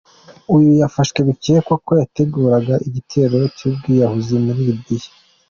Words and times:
Uyu 0.55 0.69
yafashwe 0.81 1.19
bikekwa 1.27 1.75
ko 1.85 1.91
yateguraga 2.01 2.73
igitero 2.87 3.39
cy’ubwiyahuzi 3.55 4.35
muri 4.45 4.61
Libya. 4.67 5.09